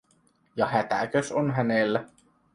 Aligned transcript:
Ja 0.55 0.65
hätäkös 0.67 1.31
on 1.31 1.51
hänellä. 1.51 2.03